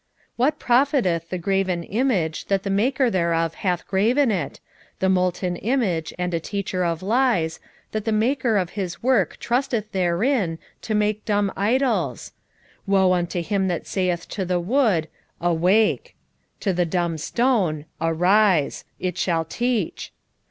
2:18 0.01 0.07
What 0.37 0.57
profiteth 0.57 1.29
the 1.29 1.37
graven 1.37 1.83
image 1.83 2.45
that 2.45 2.63
the 2.63 2.71
maker 2.71 3.11
thereof 3.11 3.53
hath 3.53 3.87
graven 3.87 4.31
it; 4.31 4.59
the 4.97 5.09
molten 5.09 5.57
image, 5.57 6.11
and 6.17 6.33
a 6.33 6.39
teacher 6.39 6.83
of 6.83 7.03
lies, 7.03 7.59
that 7.91 8.05
the 8.05 8.11
maker 8.11 8.57
of 8.57 8.71
his 8.71 9.03
work 9.03 9.37
trusteth 9.39 9.91
therein, 9.91 10.57
to 10.81 10.95
make 10.95 11.23
dumb 11.23 11.51
idols? 11.55 12.31
2:19 12.87 12.87
Woe 12.87 13.13
unto 13.13 13.41
him 13.43 13.67
that 13.67 13.85
saith 13.85 14.27
to 14.29 14.43
the 14.43 14.59
wood, 14.59 15.07
Awake; 15.39 16.15
to 16.61 16.73
the 16.73 16.85
dumb 16.87 17.19
stone, 17.19 17.85
Arise, 18.01 18.85
it 18.99 19.19
shall 19.19 19.45
teach! 19.45 20.11